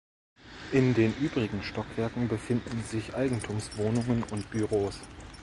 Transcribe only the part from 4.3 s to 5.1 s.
Büros.